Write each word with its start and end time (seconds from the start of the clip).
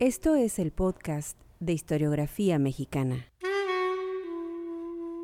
Esto 0.00 0.36
es 0.36 0.60
el 0.60 0.70
podcast 0.70 1.36
de 1.58 1.72
historiografía 1.72 2.60
mexicana. 2.60 3.26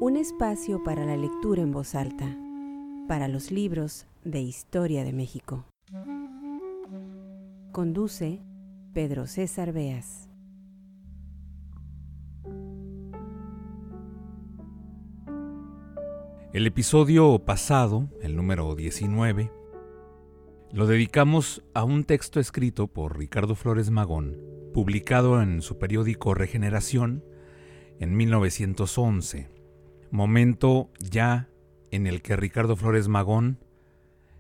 Un 0.00 0.16
espacio 0.16 0.83
para 0.83 1.06
la 1.06 1.17
lectura 1.17 1.62
en 1.62 1.70
voz 1.70 1.94
alta, 1.94 2.36
para 3.06 3.29
los 3.29 3.52
libros 3.52 4.08
de 4.24 4.40
historia 4.40 5.04
de 5.04 5.13
México. 5.13 5.65
Conduce 7.70 8.40
Pedro 8.92 9.29
César 9.29 9.72
Beas. 9.72 10.29
El 16.52 16.66
episodio 16.66 17.38
pasado, 17.45 18.09
el 18.22 18.34
número 18.34 18.75
19, 18.75 19.52
lo 20.72 20.88
dedicamos 20.88 21.62
a 21.75 21.84
un 21.84 22.02
texto 22.02 22.41
escrito 22.41 22.88
por 22.88 23.16
Ricardo 23.16 23.54
Flores 23.54 23.91
Magón, 23.91 24.54
publicado 24.74 25.40
en 25.40 25.62
su 25.62 25.78
periódico 25.78 26.34
Regeneración 26.34 27.24
en 28.00 28.16
1911, 28.16 29.48
momento 30.10 30.90
ya 30.98 31.48
en 31.92 32.09
el 32.09 32.23
que 32.23 32.34
Ricardo 32.34 32.74
Flores 32.74 33.06
Magón 33.06 33.60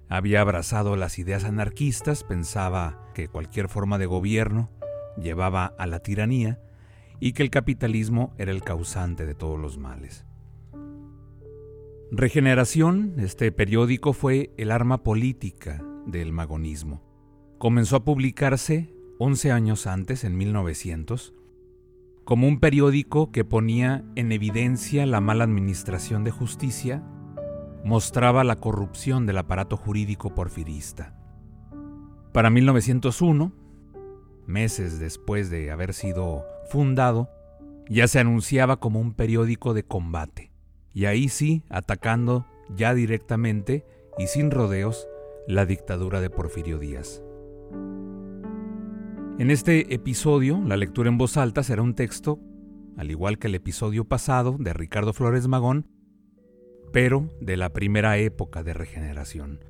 había 0.08 0.40
abrazado 0.40 0.96
las 0.96 1.20
ideas 1.20 1.44
anarquistas, 1.44 2.24
pensaba 2.24 3.12
que 3.14 3.28
cualquier 3.28 3.68
forma 3.68 3.96
de 3.96 4.06
gobierno 4.06 4.72
llevaba 5.16 5.66
a 5.78 5.86
la 5.86 6.00
tiranía 6.00 6.60
y 7.20 7.32
que 7.32 7.44
el 7.44 7.50
capitalismo 7.50 8.34
era 8.36 8.50
el 8.50 8.62
causante 8.62 9.26
de 9.26 9.36
todos 9.36 9.58
los 9.58 9.78
males. 9.78 10.26
Regeneración, 12.10 13.14
este 13.18 13.52
periódico, 13.52 14.12
fue 14.12 14.52
el 14.56 14.72
arma 14.72 15.04
política 15.04 15.80
del 16.06 16.32
magonismo. 16.32 17.02
Comenzó 17.58 17.96
a 17.96 18.04
publicarse 18.04 18.94
11 19.18 19.52
años 19.52 19.86
antes, 19.86 20.24
en 20.24 20.36
1900, 20.36 21.34
como 22.24 22.48
un 22.48 22.58
periódico 22.58 23.30
que 23.30 23.44
ponía 23.44 24.04
en 24.16 24.32
evidencia 24.32 25.06
la 25.06 25.20
mala 25.20 25.44
administración 25.44 26.24
de 26.24 26.30
justicia, 26.30 27.02
mostraba 27.84 28.44
la 28.44 28.56
corrupción 28.56 29.26
del 29.26 29.38
aparato 29.38 29.76
jurídico 29.76 30.34
porfirista. 30.34 31.14
Para 32.32 32.50
1901, 32.50 33.52
meses 34.46 34.98
después 34.98 35.50
de 35.50 35.70
haber 35.70 35.92
sido 35.94 36.44
fundado, 36.70 37.30
ya 37.88 38.08
se 38.08 38.18
anunciaba 38.18 38.80
como 38.80 39.00
un 39.00 39.12
periódico 39.12 39.74
de 39.74 39.84
combate, 39.84 40.50
y 40.92 41.04
ahí 41.04 41.28
sí 41.28 41.62
atacando 41.68 42.46
ya 42.74 42.94
directamente 42.94 43.84
y 44.18 44.26
sin 44.28 44.50
rodeos 44.50 45.06
la 45.46 45.66
dictadura 45.66 46.20
de 46.20 46.30
Porfirio 46.30 46.78
Díaz. 46.78 47.22
En 49.36 49.50
este 49.50 49.92
episodio, 49.92 50.62
la 50.64 50.76
lectura 50.76 51.08
en 51.08 51.18
voz 51.18 51.36
alta 51.36 51.64
será 51.64 51.82
un 51.82 51.96
texto, 51.96 52.38
al 52.96 53.10
igual 53.10 53.40
que 53.40 53.48
el 53.48 53.56
episodio 53.56 54.04
pasado 54.04 54.56
de 54.60 54.72
Ricardo 54.72 55.12
Flores 55.12 55.48
Magón, 55.48 55.88
pero 56.92 57.28
de 57.40 57.56
la 57.56 57.72
primera 57.72 58.16
época 58.16 58.62
de 58.62 58.74
regeneración. 58.74 59.64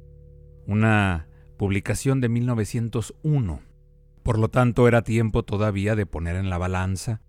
Una 0.66 1.28
publicación 1.56 2.20
de 2.20 2.28
1901. 2.28 3.62
Por 4.22 4.38
lo 4.38 4.48
tanto, 4.48 4.86
era 4.86 5.00
tiempo 5.00 5.44
todavía 5.44 5.96
de 5.96 6.04
poner 6.04 6.36
en 6.36 6.50
la 6.50 6.58
balanza 6.58 7.22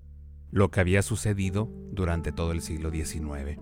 lo 0.51 0.71
que 0.71 0.81
había 0.81 1.03
sucedido 1.03 1.71
durante 1.93 2.33
todo 2.33 2.51
el 2.51 2.59
siglo 2.59 2.91
XIX. 2.91 3.61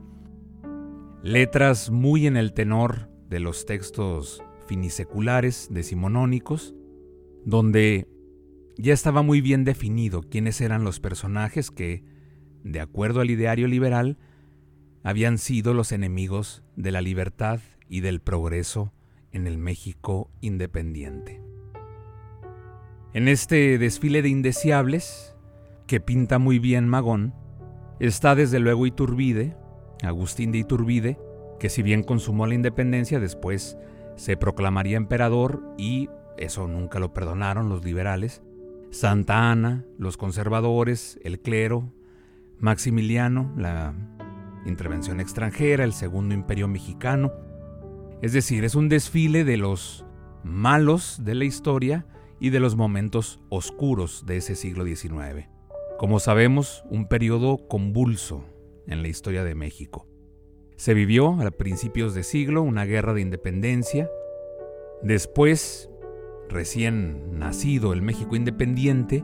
Letras 1.21 1.91
muy 1.91 2.25
en 2.25 2.37
el 2.37 2.53
tenor 2.53 3.11
de 3.30 3.39
los 3.39 3.67
textos 3.67 4.41
finiseculares 4.65 5.67
decimonónicos, 5.69 6.73
donde 7.45 8.08
ya 8.77 8.93
estaba 8.93 9.21
muy 9.21 9.41
bien 9.41 9.63
definido 9.63 10.23
quiénes 10.23 10.61
eran 10.61 10.83
los 10.83 10.99
personajes 10.99 11.71
que, 11.71 12.03
de 12.63 12.80
acuerdo 12.80 13.21
al 13.21 13.30
ideario 13.30 13.67
liberal, 13.67 14.17
habían 15.03 15.38
sido 15.38 15.73
los 15.73 15.92
enemigos 15.92 16.64
de 16.75 16.92
la 16.92 17.02
libertad 17.02 17.59
y 17.87 17.99
del 18.02 18.21
progreso 18.21 18.93
en 19.31 19.48
el 19.48 19.58
México 19.58 20.31
independiente. 20.42 21.42
En 23.14 23.27
este 23.27 23.77
desfile 23.77 24.21
de 24.21 24.30
indeseables, 24.30 25.36
que 25.86 25.99
pinta 25.99 26.39
muy 26.39 26.58
bien 26.58 26.87
Magón, 26.87 27.36
está 27.99 28.33
desde 28.33 28.59
luego 28.59 28.87
Iturbide, 28.87 29.55
Agustín 30.02 30.52
de 30.52 30.59
Iturbide, 30.59 31.19
que 31.59 31.69
si 31.69 31.83
bien 31.83 32.03
consumó 32.03 32.48
la 32.48 32.55
independencia, 32.55 33.19
después 33.19 33.77
se 34.15 34.37
proclamaría 34.37 34.98
emperador 34.98 35.64
y 35.77 36.09
eso 36.37 36.67
nunca 36.67 36.99
lo 36.99 37.14
perdonaron 37.14 37.69
los 37.69 37.86
liberales. 37.86 38.42
Santa 38.93 39.49
Ana, 39.52 39.86
los 39.98 40.17
conservadores, 40.17 41.20
el 41.23 41.39
clero, 41.39 41.92
Maximiliano, 42.59 43.52
la 43.58 43.95
intervención 44.67 45.20
extranjera, 45.20 45.83
el 45.83 45.93
segundo 45.93 46.36
imperio 46.36 46.67
mexicano. 46.67 47.33
Es 48.21 48.33
decir, 48.33 48.64
es 48.64 48.76
un 48.76 48.89
desfile 48.89 49.45
de 49.45 49.58
los 49.58 50.05
malos 50.43 51.20
de 51.26 51.33
la 51.33 51.45
historia 51.45 52.05
y 52.39 52.52
de 52.52 52.59
los 52.59 52.76
momentos 52.76 53.39
oscuros 53.49 54.27
de 54.27 54.37
ese 54.37 54.55
siglo 54.55 54.86
XIX. 54.86 55.49
Como 55.98 56.20
sabemos, 56.20 56.83
un 56.92 57.08
periodo 57.08 57.67
convulso 57.67 58.45
en 58.86 59.02
la 59.02 59.08
historia 59.08 59.43
de 59.43 59.55
México. 59.55 60.08
Se 60.75 60.93
vivió 60.93 61.42
a 61.42 61.49
principios 61.49 62.14
de 62.14 62.21
siglo 62.21 62.61
una 62.61 62.86
guerra 62.86 63.15
de 63.15 63.21
independencia. 63.21 64.08
Después, 65.02 65.89
recién 66.49 67.37
nacido 67.37 67.93
el 67.93 68.02
México 68.02 68.36
independiente, 68.36 69.23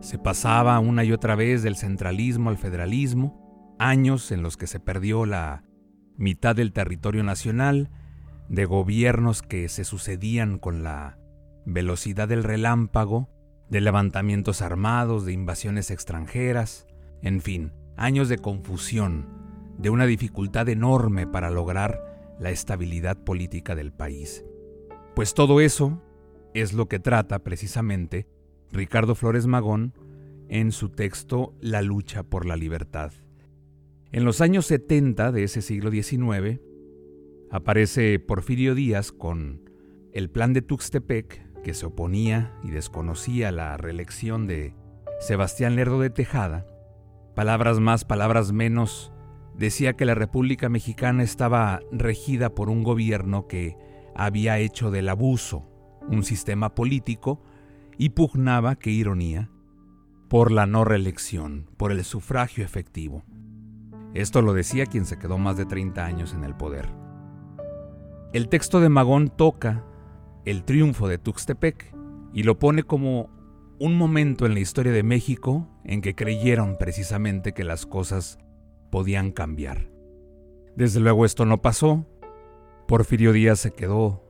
se 0.00 0.18
pasaba 0.18 0.78
una 0.78 1.04
y 1.04 1.12
otra 1.12 1.34
vez 1.34 1.62
del 1.62 1.76
centralismo 1.76 2.50
al 2.50 2.58
federalismo, 2.58 3.76
años 3.78 4.30
en 4.30 4.42
los 4.42 4.56
que 4.56 4.66
se 4.66 4.80
perdió 4.80 5.26
la 5.26 5.64
mitad 6.16 6.54
del 6.54 6.72
territorio 6.72 7.22
nacional, 7.22 7.90
de 8.48 8.64
gobiernos 8.64 9.42
que 9.42 9.68
se 9.68 9.84
sucedían 9.84 10.58
con 10.58 10.82
la 10.82 11.18
velocidad 11.64 12.28
del 12.28 12.44
relámpago, 12.44 13.28
de 13.68 13.80
levantamientos 13.80 14.62
armados, 14.62 15.26
de 15.26 15.32
invasiones 15.32 15.90
extranjeras, 15.90 16.86
en 17.22 17.40
fin, 17.40 17.72
años 17.96 18.28
de 18.28 18.38
confusión 18.38 19.26
de 19.78 19.90
una 19.90 20.06
dificultad 20.06 20.68
enorme 20.68 21.26
para 21.26 21.50
lograr 21.50 22.36
la 22.38 22.50
estabilidad 22.50 23.16
política 23.16 23.74
del 23.74 23.92
país. 23.92 24.44
Pues 25.14 25.34
todo 25.34 25.60
eso 25.60 26.02
es 26.56 26.72
lo 26.72 26.88
que 26.88 26.98
trata 26.98 27.40
precisamente 27.40 28.26
Ricardo 28.72 29.14
Flores 29.14 29.46
Magón 29.46 29.92
en 30.48 30.72
su 30.72 30.88
texto 30.88 31.54
La 31.60 31.82
lucha 31.82 32.22
por 32.22 32.46
la 32.46 32.56
libertad. 32.56 33.12
En 34.10 34.24
los 34.24 34.40
años 34.40 34.64
70 34.64 35.32
de 35.32 35.44
ese 35.44 35.60
siglo 35.60 35.90
XIX, 35.90 36.60
aparece 37.50 38.18
Porfirio 38.18 38.74
Díaz 38.74 39.12
con 39.12 39.68
el 40.14 40.30
plan 40.30 40.54
de 40.54 40.62
Tuxtepec, 40.62 41.62
que 41.62 41.74
se 41.74 41.84
oponía 41.84 42.54
y 42.64 42.70
desconocía 42.70 43.52
la 43.52 43.76
reelección 43.76 44.46
de 44.46 44.74
Sebastián 45.20 45.76
Lerdo 45.76 46.00
de 46.00 46.08
Tejada, 46.08 46.66
palabras 47.34 47.80
más, 47.80 48.06
palabras 48.06 48.52
menos, 48.52 49.12
decía 49.58 49.92
que 49.92 50.06
la 50.06 50.14
República 50.14 50.70
Mexicana 50.70 51.22
estaba 51.22 51.80
regida 51.92 52.54
por 52.54 52.70
un 52.70 52.82
gobierno 52.82 53.46
que 53.46 53.76
había 54.14 54.58
hecho 54.58 54.90
del 54.90 55.10
abuso 55.10 55.75
un 56.08 56.22
sistema 56.22 56.74
político 56.74 57.42
y 57.98 58.10
pugnaba, 58.10 58.76
qué 58.76 58.90
ironía, 58.90 59.50
por 60.28 60.50
la 60.50 60.66
no 60.66 60.84
reelección, 60.84 61.70
por 61.76 61.92
el 61.92 62.04
sufragio 62.04 62.64
efectivo. 62.64 63.22
Esto 64.14 64.42
lo 64.42 64.52
decía 64.52 64.86
quien 64.86 65.04
se 65.04 65.18
quedó 65.18 65.38
más 65.38 65.56
de 65.56 65.66
30 65.66 66.04
años 66.04 66.34
en 66.34 66.44
el 66.44 66.54
poder. 66.54 66.88
El 68.32 68.48
texto 68.48 68.80
de 68.80 68.88
Magón 68.88 69.28
toca 69.28 69.84
el 70.44 70.64
triunfo 70.64 71.08
de 71.08 71.18
Tuxtepec 71.18 71.94
y 72.32 72.42
lo 72.42 72.58
pone 72.58 72.82
como 72.82 73.30
un 73.78 73.96
momento 73.96 74.46
en 74.46 74.54
la 74.54 74.60
historia 74.60 74.92
de 74.92 75.02
México 75.02 75.68
en 75.84 76.00
que 76.00 76.14
creyeron 76.14 76.76
precisamente 76.78 77.52
que 77.52 77.64
las 77.64 77.86
cosas 77.86 78.38
podían 78.90 79.32
cambiar. 79.32 79.90
Desde 80.76 81.00
luego 81.00 81.24
esto 81.24 81.44
no 81.46 81.62
pasó. 81.62 82.06
Porfirio 82.88 83.32
Díaz 83.32 83.60
se 83.60 83.72
quedó 83.72 84.25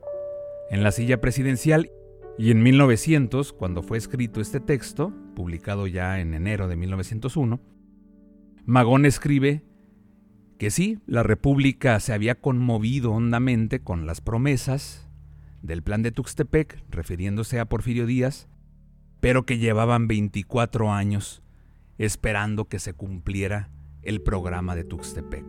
en 0.70 0.82
la 0.82 0.92
silla 0.92 1.20
presidencial 1.20 1.90
y 2.38 2.50
en 2.50 2.62
1900, 2.62 3.52
cuando 3.52 3.82
fue 3.82 3.98
escrito 3.98 4.40
este 4.40 4.60
texto, 4.60 5.12
publicado 5.34 5.86
ya 5.86 6.20
en 6.20 6.34
enero 6.34 6.68
de 6.68 6.76
1901, 6.76 7.60
Magón 8.64 9.06
escribe 9.06 9.62
que 10.58 10.70
sí, 10.70 10.98
la 11.06 11.22
República 11.22 12.00
se 12.00 12.12
había 12.12 12.34
conmovido 12.34 13.12
hondamente 13.12 13.80
con 13.80 14.06
las 14.06 14.20
promesas 14.20 15.08
del 15.62 15.82
plan 15.82 16.02
de 16.02 16.12
Tuxtepec, 16.12 16.82
refiriéndose 16.90 17.58
a 17.58 17.66
Porfirio 17.66 18.06
Díaz, 18.06 18.48
pero 19.20 19.46
que 19.46 19.58
llevaban 19.58 20.06
24 20.08 20.92
años 20.92 21.42
esperando 21.98 22.66
que 22.66 22.78
se 22.78 22.92
cumpliera 22.92 23.70
el 24.02 24.20
programa 24.20 24.76
de 24.76 24.84
Tuxtepec. 24.84 25.44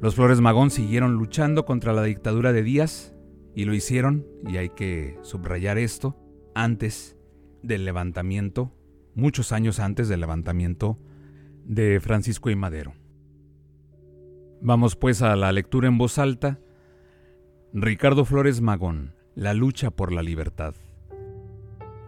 Los 0.00 0.16
Flores 0.16 0.40
Magón 0.40 0.70
siguieron 0.70 1.14
luchando 1.14 1.64
contra 1.64 1.92
la 1.92 2.02
dictadura 2.02 2.52
de 2.52 2.62
Díaz 2.62 3.13
y 3.54 3.64
lo 3.64 3.74
hicieron, 3.74 4.26
y 4.46 4.56
hay 4.56 4.70
que 4.70 5.18
subrayar 5.22 5.78
esto, 5.78 6.16
antes 6.54 7.16
del 7.62 7.84
levantamiento 7.84 8.72
muchos 9.14 9.52
años 9.52 9.80
antes 9.80 10.08
del 10.08 10.20
levantamiento 10.20 10.98
de 11.64 12.00
Francisco 12.00 12.50
y 12.50 12.56
Madero. 12.56 12.94
Vamos 14.60 14.96
pues 14.96 15.22
a 15.22 15.36
la 15.36 15.52
lectura 15.52 15.88
en 15.88 15.98
voz 15.98 16.18
alta. 16.18 16.58
Ricardo 17.72 18.24
Flores 18.24 18.60
Magón, 18.60 19.14
La 19.34 19.54
lucha 19.54 19.90
por 19.90 20.12
la 20.12 20.22
libertad. 20.22 20.74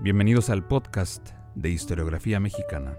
Bienvenidos 0.01 0.51
al 0.51 0.67
podcast 0.67 1.31
de 1.55 1.71
Historiografía 1.71 2.39
Mexicana. 2.41 2.97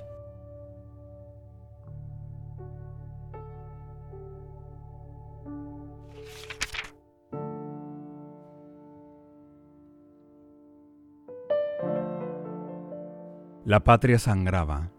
La 13.67 13.81
patria 13.81 14.17
sangraba. 14.17 14.91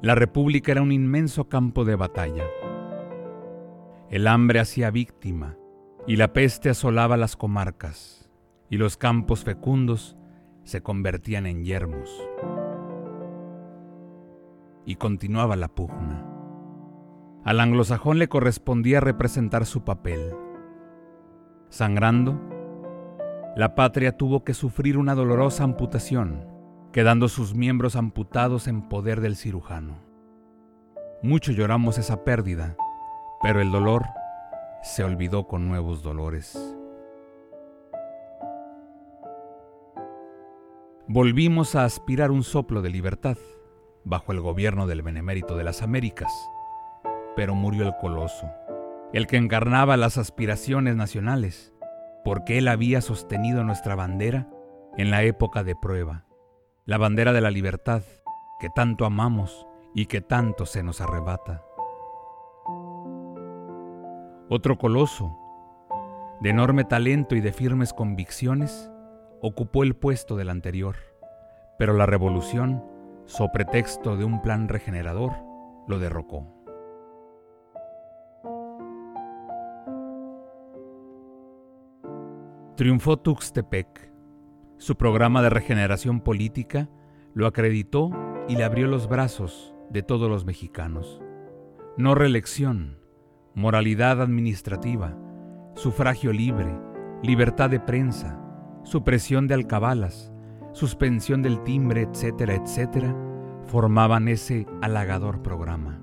La 0.00 0.16
república 0.16 0.72
era 0.72 0.82
un 0.82 0.90
inmenso 0.90 1.48
campo 1.48 1.84
de 1.84 1.94
batalla. 1.94 2.42
El 4.10 4.26
hambre 4.26 4.58
hacía 4.58 4.90
víctima 4.90 5.56
y 6.08 6.16
la 6.16 6.32
peste 6.32 6.70
asolaba 6.70 7.16
las 7.16 7.36
comarcas 7.36 8.28
y 8.68 8.78
los 8.78 8.96
campos 8.96 9.44
fecundos 9.44 10.16
se 10.64 10.82
convertían 10.82 11.46
en 11.46 11.64
yermos. 11.64 12.10
Y 14.84 14.96
continuaba 14.96 15.54
la 15.54 15.68
pugna. 15.68 16.26
Al 17.44 17.60
anglosajón 17.60 18.18
le 18.18 18.28
correspondía 18.28 18.98
representar 18.98 19.66
su 19.66 19.84
papel. 19.84 20.34
Sangrando, 21.68 22.40
la 23.54 23.76
patria 23.76 24.16
tuvo 24.16 24.42
que 24.42 24.52
sufrir 24.52 24.98
una 24.98 25.14
dolorosa 25.14 25.62
amputación 25.62 26.50
quedando 26.92 27.28
sus 27.28 27.54
miembros 27.54 27.96
amputados 27.96 28.68
en 28.68 28.82
poder 28.82 29.22
del 29.22 29.36
cirujano. 29.36 29.96
Mucho 31.22 31.50
lloramos 31.50 31.96
esa 31.96 32.22
pérdida, 32.22 32.76
pero 33.40 33.62
el 33.62 33.72
dolor 33.72 34.04
se 34.82 35.02
olvidó 35.02 35.46
con 35.46 35.68
nuevos 35.68 36.02
dolores. 36.02 36.76
Volvimos 41.08 41.74
a 41.74 41.84
aspirar 41.84 42.30
un 42.30 42.42
soplo 42.42 42.82
de 42.82 42.90
libertad 42.90 43.38
bajo 44.04 44.32
el 44.32 44.40
gobierno 44.40 44.86
del 44.86 45.00
Benemérito 45.00 45.56
de 45.56 45.64
las 45.64 45.80
Américas, 45.80 46.32
pero 47.36 47.54
murió 47.54 47.86
el 47.86 47.96
coloso, 48.00 48.50
el 49.14 49.26
que 49.26 49.38
encarnaba 49.38 49.96
las 49.96 50.18
aspiraciones 50.18 50.96
nacionales, 50.96 51.72
porque 52.22 52.58
él 52.58 52.68
había 52.68 53.00
sostenido 53.00 53.64
nuestra 53.64 53.94
bandera 53.94 54.50
en 54.98 55.10
la 55.10 55.22
época 55.22 55.64
de 55.64 55.74
prueba 55.74 56.26
la 56.84 56.98
bandera 56.98 57.32
de 57.32 57.40
la 57.40 57.52
libertad 57.52 58.02
que 58.58 58.68
tanto 58.68 59.04
amamos 59.04 59.68
y 59.94 60.06
que 60.06 60.20
tanto 60.20 60.66
se 60.66 60.82
nos 60.82 61.00
arrebata. 61.00 61.62
Otro 64.48 64.78
coloso, 64.78 65.38
de 66.40 66.50
enorme 66.50 66.84
talento 66.84 67.36
y 67.36 67.40
de 67.40 67.52
firmes 67.52 67.92
convicciones, 67.92 68.90
ocupó 69.40 69.84
el 69.84 69.94
puesto 69.94 70.34
del 70.34 70.50
anterior, 70.50 70.96
pero 71.78 71.92
la 71.92 72.06
revolución, 72.06 72.84
so 73.26 73.52
pretexto 73.52 74.16
de 74.16 74.24
un 74.24 74.42
plan 74.42 74.68
regenerador, 74.68 75.32
lo 75.86 76.00
derrocó. 76.00 76.48
Triunfó 82.74 83.18
Tuxtepec, 83.18 84.11
su 84.82 84.96
programa 84.96 85.42
de 85.42 85.48
regeneración 85.48 86.20
política 86.20 86.88
lo 87.34 87.46
acreditó 87.46 88.10
y 88.48 88.56
le 88.56 88.64
abrió 88.64 88.88
los 88.88 89.08
brazos 89.08 89.76
de 89.90 90.02
todos 90.02 90.28
los 90.28 90.44
mexicanos. 90.44 91.22
No 91.96 92.16
reelección, 92.16 92.98
moralidad 93.54 94.20
administrativa, 94.20 95.16
sufragio 95.76 96.32
libre, 96.32 96.76
libertad 97.22 97.70
de 97.70 97.78
prensa, 97.78 98.42
supresión 98.82 99.46
de 99.46 99.54
alcabalas, 99.54 100.32
suspensión 100.72 101.42
del 101.42 101.62
timbre, 101.62 102.02
etcétera, 102.02 102.56
etcétera, 102.56 103.14
formaban 103.62 104.26
ese 104.26 104.66
halagador 104.80 105.42
programa. 105.42 106.00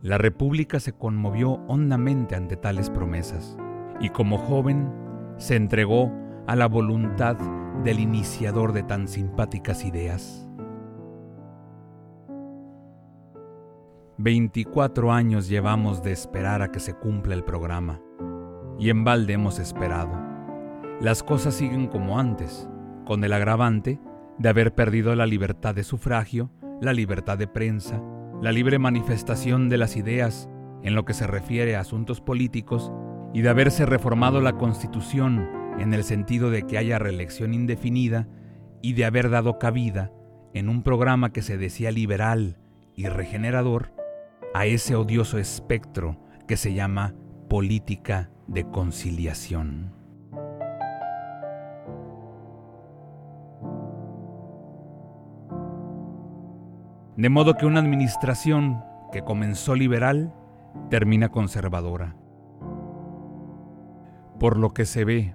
La 0.00 0.16
República 0.16 0.80
se 0.80 0.94
conmovió 0.94 1.60
hondamente 1.68 2.36
ante 2.36 2.56
tales 2.56 2.88
promesas 2.88 3.58
y 4.00 4.08
como 4.08 4.38
joven 4.38 4.90
se 5.36 5.56
entregó 5.56 6.10
a 6.46 6.56
la 6.56 6.68
voluntad 6.68 7.36
del 7.84 8.00
iniciador 8.00 8.72
de 8.72 8.82
tan 8.82 9.08
simpáticas 9.08 9.84
ideas. 9.84 10.48
24 14.18 15.12
años 15.12 15.46
llevamos 15.46 16.02
de 16.02 16.12
esperar 16.12 16.62
a 16.62 16.72
que 16.72 16.80
se 16.80 16.94
cumpla 16.94 17.34
el 17.34 17.44
programa, 17.44 18.00
y 18.78 18.88
en 18.88 19.04
balde 19.04 19.34
hemos 19.34 19.58
esperado. 19.58 20.10
Las 21.00 21.22
cosas 21.22 21.54
siguen 21.54 21.86
como 21.86 22.18
antes, 22.18 22.68
con 23.04 23.22
el 23.24 23.34
agravante 23.34 24.00
de 24.38 24.48
haber 24.48 24.74
perdido 24.74 25.14
la 25.14 25.26
libertad 25.26 25.74
de 25.74 25.84
sufragio, 25.84 26.50
la 26.80 26.94
libertad 26.94 27.36
de 27.36 27.46
prensa, 27.46 28.02
la 28.40 28.52
libre 28.52 28.78
manifestación 28.78 29.68
de 29.68 29.78
las 29.78 29.96
ideas 29.96 30.48
en 30.82 30.94
lo 30.94 31.04
que 31.04 31.14
se 31.14 31.26
refiere 31.26 31.76
a 31.76 31.80
asuntos 31.80 32.20
políticos 32.20 32.92
y 33.34 33.42
de 33.42 33.48
haberse 33.48 33.84
reformado 33.84 34.40
la 34.40 34.54
Constitución 34.54 35.46
en 35.78 35.94
el 35.94 36.04
sentido 36.04 36.50
de 36.50 36.62
que 36.62 36.78
haya 36.78 36.98
reelección 36.98 37.54
indefinida 37.54 38.28
y 38.82 38.94
de 38.94 39.04
haber 39.04 39.30
dado 39.30 39.58
cabida 39.58 40.12
en 40.54 40.68
un 40.68 40.82
programa 40.82 41.32
que 41.32 41.42
se 41.42 41.58
decía 41.58 41.90
liberal 41.90 42.56
y 42.94 43.06
regenerador 43.06 43.92
a 44.54 44.66
ese 44.66 44.96
odioso 44.96 45.38
espectro 45.38 46.18
que 46.46 46.56
se 46.56 46.72
llama 46.72 47.14
política 47.48 48.30
de 48.46 48.64
conciliación. 48.64 49.92
De 57.16 57.28
modo 57.30 57.54
que 57.56 57.66
una 57.66 57.80
administración 57.80 58.82
que 59.10 59.22
comenzó 59.22 59.74
liberal 59.74 60.34
termina 60.90 61.30
conservadora. 61.30 62.14
Por 64.38 64.58
lo 64.58 64.74
que 64.74 64.84
se 64.84 65.04
ve 65.04 65.34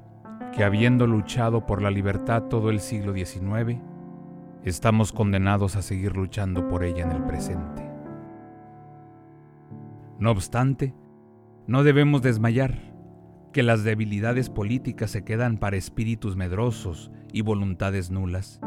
que 0.51 0.63
habiendo 0.63 1.07
luchado 1.07 1.65
por 1.65 1.81
la 1.81 1.91
libertad 1.91 2.43
todo 2.43 2.69
el 2.69 2.79
siglo 2.79 3.13
XIX, 3.13 3.79
estamos 4.63 5.11
condenados 5.11 5.75
a 5.75 5.81
seguir 5.81 6.15
luchando 6.15 6.67
por 6.67 6.83
ella 6.83 7.03
en 7.03 7.11
el 7.11 7.23
presente. 7.23 7.89
No 10.19 10.31
obstante, 10.31 10.93
no 11.67 11.83
debemos 11.83 12.21
desmayar, 12.21 12.91
que 13.51 13.63
las 13.63 13.83
debilidades 13.83 14.49
políticas 14.49 15.11
se 15.11 15.23
quedan 15.23 15.57
para 15.57 15.77
espíritus 15.77 16.35
medrosos 16.35 17.11
y 17.33 17.41
voluntades 17.41 18.09
nulas. 18.09 18.61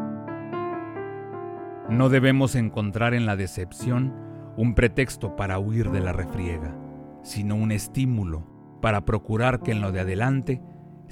No 1.88 2.08
debemos 2.08 2.54
encontrar 2.54 3.14
en 3.14 3.26
la 3.26 3.36
decepción 3.36 4.12
un 4.56 4.74
pretexto 4.74 5.36
para 5.36 5.58
huir 5.58 5.90
de 5.90 6.00
la 6.00 6.12
refriega, 6.12 6.76
sino 7.22 7.56
un 7.56 7.72
estímulo 7.72 8.46
para 8.80 9.04
procurar 9.04 9.60
que 9.62 9.72
en 9.72 9.80
lo 9.80 9.92
de 9.92 10.00
adelante 10.00 10.62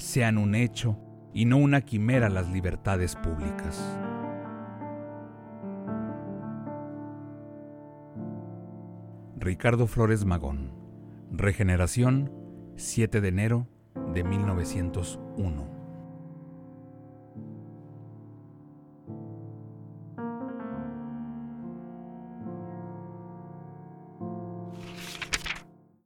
sean 0.03 0.37
un 0.37 0.57
hecho 0.57 0.99
y 1.33 1.45
no 1.45 1.59
una 1.59 1.83
quimera 1.83 2.29
las 2.29 2.51
libertades 2.51 3.15
públicas. 3.15 3.81
Ricardo 9.39 9.87
Flores 9.87 10.25
Magón, 10.25 10.73
Regeneración, 11.31 12.33
7 12.75 13.21
de 13.21 13.29
enero 13.29 13.69
de 14.13 14.25
1901. 14.25 15.82